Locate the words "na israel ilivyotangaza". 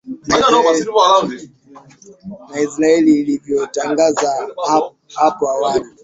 2.49-4.29